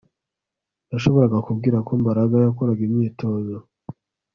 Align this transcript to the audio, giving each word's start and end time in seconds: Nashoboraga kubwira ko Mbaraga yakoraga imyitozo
Nashoboraga 0.89 1.37
kubwira 1.47 1.77
ko 1.87 1.91
Mbaraga 2.01 2.35
yakoraga 2.45 2.81
imyitozo 2.87 3.55